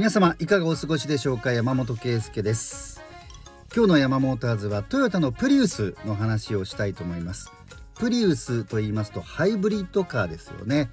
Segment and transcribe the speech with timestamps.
[0.00, 1.52] 皆様いかがお過ごしでしょうか？
[1.52, 3.02] 山本圭介です。
[3.76, 7.52] 今日の山モーターズはトヨタのプリウスの話をしたいと思います。
[7.96, 10.88] プリウスと言いますとハイブリッドカーですよね、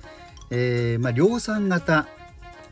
[0.51, 2.05] えー、まあ、量産型。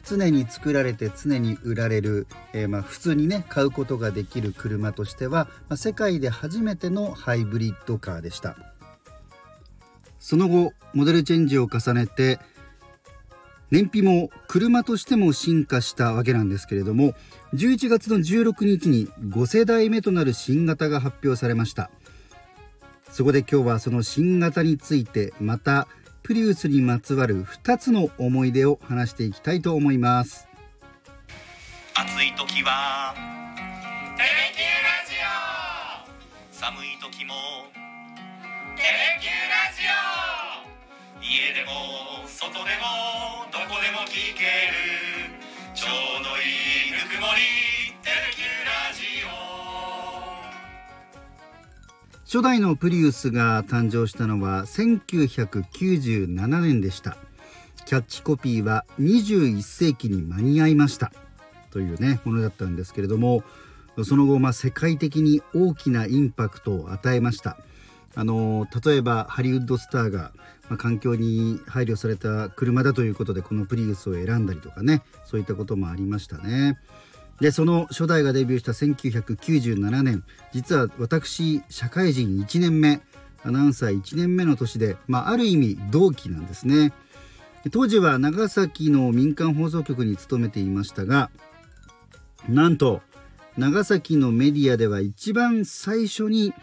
[0.03, 8.57] 常に作られて常に売られる、えー、まあ、普通にね買うことができる車としては、まあ、世界で初めてのハイブリッドカーでした。
[10.19, 12.39] その後モデルチェンジを重ねて
[13.71, 17.13] 燃費も車としても進化したわけなんですけれども
[17.53, 21.89] 11月の16日に5世代目となる新型が発表されました。
[23.09, 25.87] そこで今日はその新型についてまた
[26.21, 30.47] プリウスにまつわる2つの思い出を話していきたいと思います。
[31.93, 33.13] 暑い時は
[34.17, 35.15] テレキュラジ
[36.51, 36.51] オ。
[36.51, 37.35] 寒い時も
[38.75, 41.23] テレキュラジオ。
[41.23, 43.24] 家でも外でも
[43.67, 44.77] こでも聞ける
[45.73, 45.87] ちょ
[46.21, 46.41] うどい
[46.89, 47.41] いぬくもり
[48.03, 49.35] テレキューラジオ
[52.25, 57.17] 初代のプリウスが誕生したのは1997年でした。
[57.85, 61.11] キャッチコピーは21世紀に間に合いました。
[61.71, 63.43] というねものだったんですけれども
[64.03, 67.57] その後、まあ、世界的に大きなインパクトを与えました。
[68.15, 70.31] あの例えばハリウッドスターが、
[70.69, 76.79] まあ、環境に配慮された車だということでこのプリウスを選んだりとかねそういったこともありましたね。
[77.41, 83.01] でその初代がデビューした1997年実は私社会人1年目
[83.43, 86.93] アナウンサー1年目の年で、まあ、ある意味同期なんですね
[87.71, 91.29] 当時は長崎の民間放送局に勤めていましたが
[92.47, 93.01] なんと
[93.57, 96.53] 長崎のメディアでは一番最初に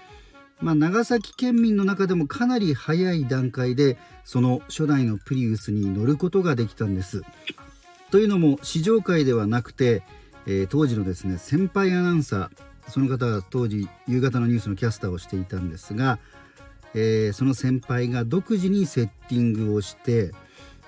[0.63, 7.23] まあ、長崎県民の中でもかなり早い段階でその初代のプリウスに乗ることができたんです。
[8.13, 10.03] というのも試乗会ではなくて、
[10.47, 16.19] えー、当時のですね先輩アナウンサーその方は当時夕方のニュースのキャスターをしていたんですが、
[16.95, 20.33] えー、その先輩が独自にセッティングをして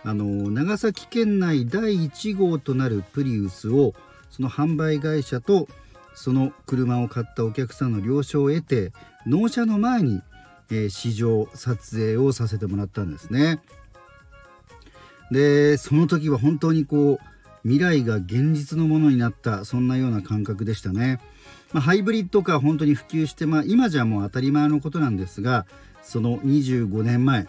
[0.04, 3.94] あの長崎県内第1号となるプリウスを
[4.31, 5.66] その販売会社と
[6.14, 8.92] その車を買ったお客さんの了承を得て
[9.26, 10.22] 納車の前に、
[10.70, 13.60] えー、試乗撮影をさせてもらったんですね。
[15.30, 17.19] でその時は本当にこう
[17.62, 21.19] 未来が現実のものになったそんなような感覚でしたね。
[21.72, 25.66] まあ、ハイブリッドカー本当に普及して、まあ、今じゃもう当たり前のことなんですが
[26.03, 27.48] その25年前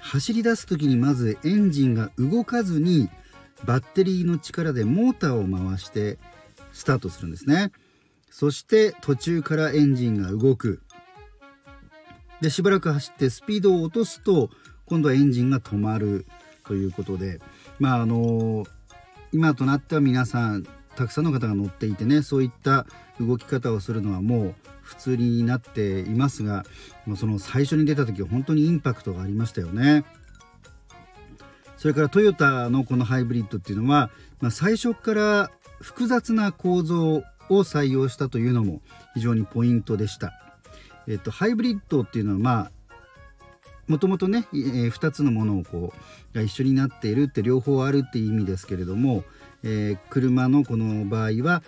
[0.00, 3.08] 走り出す時にまずエンジンが動かずに
[3.64, 6.18] バッテリーの力でモーターを回して
[6.72, 7.70] スタートするんですね。
[8.32, 10.80] そして途中からエンジンが動く
[12.40, 14.48] でしばらく走ってスピードを落とすと
[14.86, 16.24] 今度はエンジンが止まる
[16.66, 17.40] ということで
[17.78, 18.64] まああの
[19.32, 20.66] 今となっては皆さん
[20.96, 22.86] たくさんの方が乗っていてねそういった
[23.20, 26.64] 動き方をするのはもう普通になっていますが
[27.06, 30.04] まあその最初に出た時は本当にインパクトがありましたよね。
[31.76, 34.10] それからトヨタのこのハイブリッドっていうのは、
[34.40, 35.50] まあ、最初から
[35.80, 38.80] 複雑な構造を採用したというのも
[39.14, 40.32] 非常にポイントでした。
[41.08, 42.72] えっと、ハイブリッドっていうのはまあ
[43.88, 45.92] もともとね、えー、2つのものをこ
[46.32, 49.24] うが一緒になっているって両方あるっていう意味ですけれども、
[49.64, 51.62] えー、車のこの場合は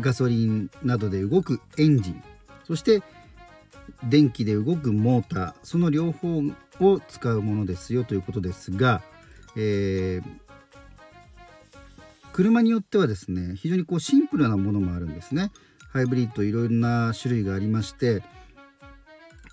[0.00, 2.22] ガソリンなどで動くエンジン
[2.64, 3.02] そして
[4.04, 6.42] 電気で動くモーターその両方
[6.80, 9.02] を使うものですよということですが、
[9.56, 10.24] えー、
[12.32, 15.50] 車によってはですね非常にこうシンプルなものもあるんですね。
[15.92, 18.22] ハイブリッドいろんな種類がありまして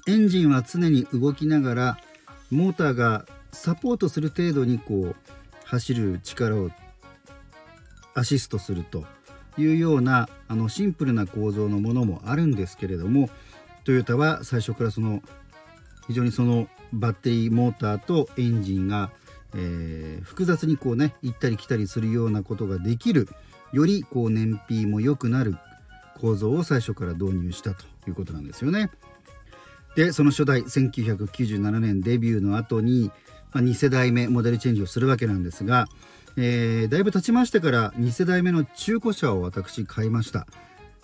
[0.07, 1.97] エンジンは常に動きながら
[2.51, 5.15] モーターがサポートする程度にこう
[5.65, 6.69] 走る力を
[8.13, 9.03] アシストすると
[9.57, 13.29] いうようなあのシンプルな構造のものもあるんですけれども
[13.83, 15.23] トヨタは最初からその
[16.07, 19.11] 非常にそのバッテリーモーターとエンジンが
[19.55, 23.27] えー、複雑にこうね行ったり来たりするようなことができる
[23.71, 25.55] よりこう燃費も良くなる
[26.19, 28.89] 構造を最初から導入したということなんですよね。
[29.95, 33.11] でその初代1997年デビューの後に、
[33.51, 35.87] まあ、2世代目モデルチェンジをするわけなんですが、
[36.35, 40.45] えー、だいぶ経ちましてから2世代目の中古車を私買いました。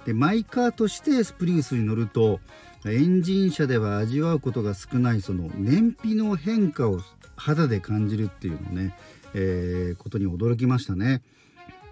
[0.06, 2.40] でマイカーとしてスプリウスに乗ると
[2.86, 7.00] エンジン車では味わうことが少ないその燃費の変化を
[7.36, 8.96] 肌で感じるっていうのね、
[9.34, 11.22] えー、ことに驚きましたね。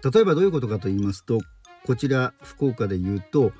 [0.02, 1.38] 例えばどういうことかと言いますと
[1.86, 3.52] こちら福岡で言うと、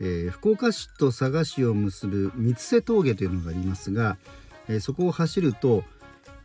[0.00, 4.18] えー、福岡市と佐賀市を結ぶ三瀬峠というのがありますが、
[4.68, 5.82] えー、そこを走ると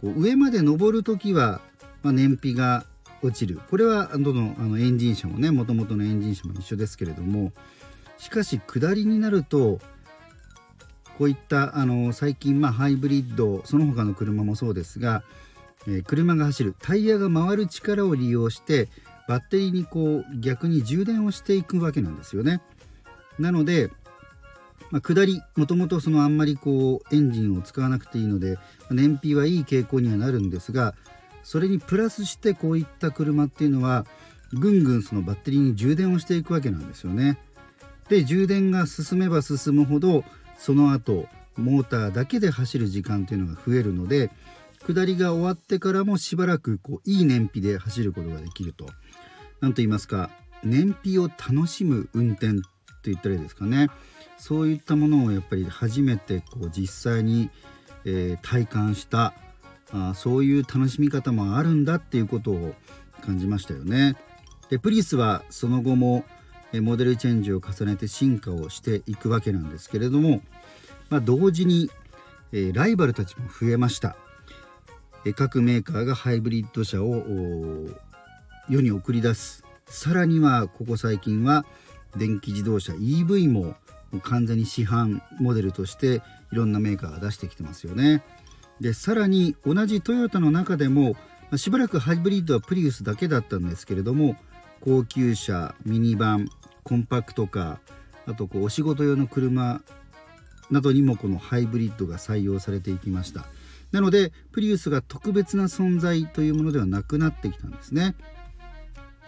[0.02, 1.62] こう上まで登る時は、
[2.04, 2.86] まあ、燃費が
[3.22, 7.54] 落ちるこれはどのあのエンジン車もねもともとのエンジン車も一緒ですけれども
[8.18, 9.80] しかし下りになると
[11.18, 15.24] こういったあの最近まあハイブリッドその他の車もそうですが、
[15.88, 18.90] えー、車が走るタイヤが回る力を利用して
[19.28, 22.62] バッテリーにこう逆に充電をしていくわけなんですよね。
[23.40, 23.90] なので、
[24.92, 28.58] まあ、下りもともとそのあんまりこうエンジンを使わなくていいので
[28.92, 30.94] 燃費はいい傾向にはなるんですが
[31.42, 34.06] それにプラスしてこういった車っていうのは
[34.54, 37.40] ぐんぐんそのバッテリーに充電をしていくわけなんですよね。
[38.10, 40.24] で充電が進めば進むほど
[40.58, 41.28] その後
[41.58, 44.32] モーターだけで走る時間っていうのが増えるので
[44.86, 48.86] 下りが終わってからもしばらくこういい燃費で走ることができると。
[49.62, 50.30] 何と言いますか
[50.62, 52.64] 燃費を楽しむ運転と
[53.06, 53.90] 言ったらいいですかね
[54.38, 57.50] そういったものをやっぱり初めてこう実際に、
[58.04, 59.34] えー、体感した
[59.94, 62.74] あそういう楽しみ方もあるんだっていうことを
[63.22, 64.18] 感じましたよね。
[64.70, 66.26] でプリウスはその後も
[66.82, 70.42] モデルチェンジを重ねて進化をしていくわけなんですけれども、
[71.10, 71.90] まあ、同時に、
[72.74, 74.16] ライバルたちも増えました、
[75.36, 77.24] 各メーカーがハイブリッド車を
[78.70, 81.66] 世に送り出すさらにはここ最近は
[82.16, 83.76] 電気自動車 EV も
[84.22, 86.22] 完全に市販モデルとして
[86.52, 88.24] いろんなメーカーが出してきてますよね。
[88.80, 91.16] でさらに同じトヨタの中でも
[91.56, 94.36] しばらくハイブリッドはプリウスだけだったんですけれども
[94.84, 96.50] 高級車ミニバン
[96.84, 99.82] コンパクトカーあとこうお仕事用の車
[100.70, 103.46] などにもこのハイブリッドが採用されていきました。
[103.94, 108.16] なのでプリウスが特別な存在というものではなくなってきたんですね。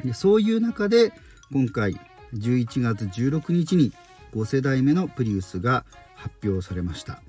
[0.03, 1.13] でそういう中で
[1.53, 1.97] 今回
[2.33, 3.93] 11月16日に
[4.33, 5.85] 5世代目のプリウスが
[6.15, 7.21] 発表されました。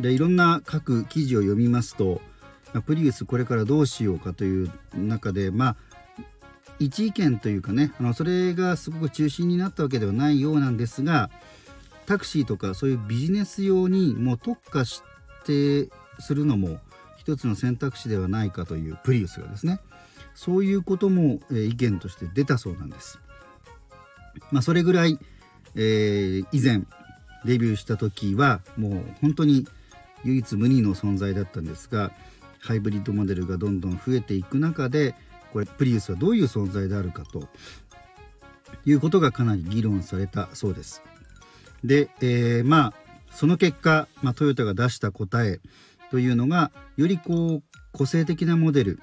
[0.00, 2.20] でいろんな各記事を読みますと
[2.86, 5.76] プリウスこれからどうしようかという中でまあ
[6.78, 11.30] 一意見というかねあのそれがすごく中心になったわけではないようなんですが
[12.06, 15.02] タクシーとかそういうビジネス用にもう特化し
[15.44, 15.88] て
[16.18, 16.78] するのも
[17.16, 19.80] 一つの選択肢ではないかというプリウスがですね
[20.34, 23.20] そういうことも、えー、意見として出たそうなんです。
[24.50, 25.18] まあ、それぐらい、
[25.76, 26.82] えー、以前
[27.44, 29.66] デビューした時はもう本当に
[30.24, 32.10] 唯一無二の存在だったんですが
[32.58, 35.14] ハイブリッドモデルがどんどん増えていく中で
[35.54, 37.44] これプリウスはどういう存在であるかと
[38.84, 41.00] いうことがかなり議論されたそうです。
[41.84, 42.92] で、えー、まあ
[43.30, 45.60] その結果、まあ、トヨタが出した答え
[46.10, 47.62] というのがよりこう
[47.92, 49.00] 個性的なモデル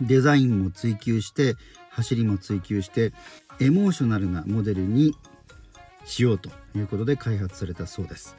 [0.00, 1.54] デザインも追求して
[1.90, 3.12] 走りも追求して
[3.60, 5.14] エモーショナルなモデルに
[6.04, 8.36] しようということで開発されたそうです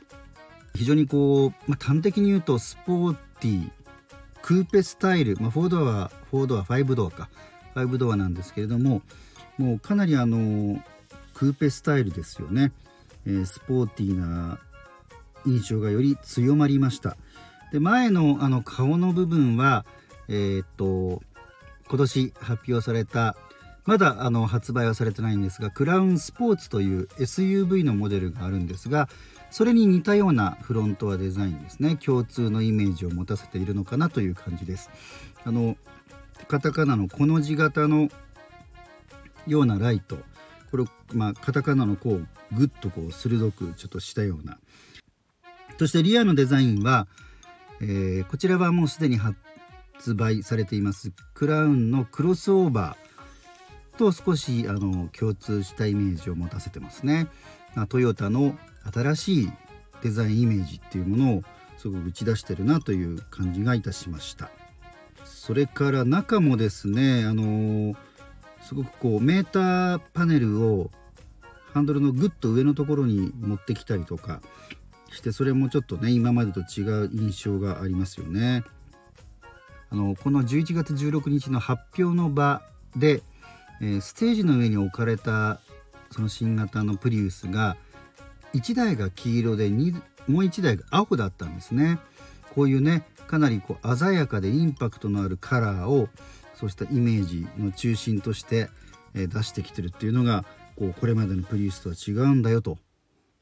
[0.75, 3.71] 非常にこう、まあ、端的に言うとスポーティー
[4.41, 7.29] クーペスタイル、まあ、4ドアは4ドア5ドアか。
[7.75, 9.01] 5ドアなんですけれども
[9.57, 10.83] もうかなりあの
[11.33, 12.71] クーペスタイルですよね、
[13.25, 14.59] えー、スポーティーな
[15.45, 17.17] 印象がより強まりました。
[17.71, 19.85] で前のあの顔の部分は
[20.27, 21.21] えー、っと
[21.87, 23.35] 今年発表された
[23.85, 29.09] まだあの発売はされてないんですがクラウンスポーツという SUV のモデルがあるんですが
[29.51, 31.97] それに似たようなフロントはデザインですね。
[31.97, 34.89] 共通のイメージを持たせているのかなという感じです。
[35.43, 35.75] あの
[36.47, 38.07] カタカナのこの字型の
[39.45, 40.17] ようなライト。
[40.71, 44.57] これ、まあ、カタカナのこうグッとこう鋭くちょっとしたような。
[45.77, 47.07] そしてリアのデザインは、
[47.81, 49.35] えー、こちらはもうすでに発
[50.15, 51.11] 売されています。
[51.33, 53.10] クラウンのクロスオーバー。
[54.01, 57.27] と少しあの共通したイメージを持たせてますね。
[57.75, 58.57] まトヨタの
[58.91, 59.51] 新しい
[60.01, 61.43] デザインイメージっていうものを
[61.77, 64.49] すごく打ち出してるなという感じがいたしました。
[65.23, 67.95] それから中もですねあの
[68.63, 70.89] すごくこうメーターパネルを
[71.71, 74.41] ハンドルのぐっと上のところに持ってきたりとか
[75.11, 78.63] してそれもちょっとね今までと違う印象がありますよね。
[79.91, 82.63] あのこの11月16日の発表の場
[82.95, 83.21] で、
[83.81, 85.59] えー、ステージの上に置かれた
[86.11, 87.77] その新型のプリウスが
[88.53, 91.99] 1台が黄色でもう1台が青だったんですね。
[92.53, 96.09] こういうねかなりこう鮮やかでインパクトのあるカラーを
[96.53, 98.69] そうしたイメージの中心として、
[99.15, 100.45] え、出してきてるっていうのが
[100.75, 102.77] こうこれまでのプリウスとは違うんだよと、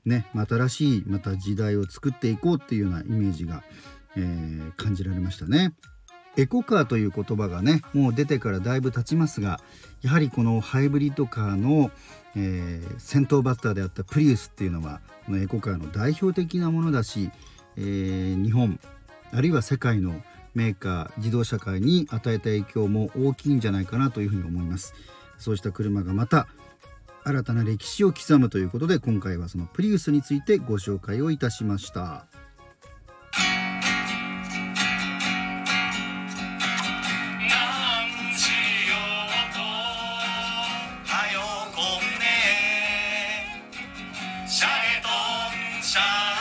[0.05, 3.63] ね、新しいまた時代を作っていこうっていうようなイメージが、
[4.15, 5.74] えー、感じられましたね。
[6.39, 9.60] エコカーという言葉がねもう出てからだいぶ経ちますが
[10.01, 11.91] やはりこのハイブリッドカーの、
[12.36, 17.29] えー、先頭バッターであったプリウスっていうのはこのエコカーの代表的なものだし、
[17.75, 18.79] えー、日本
[19.31, 20.22] あるいは世界の
[20.55, 24.93] メーカー自動車界に与えた影響も大きいんじゃないかなというふうに思います
[25.38, 26.48] そうした車がまた
[27.25, 32.25] 新たな歴史を刻むということで今回はそのプリウスについてご紹介をいたしました。
[46.00, 46.38] time.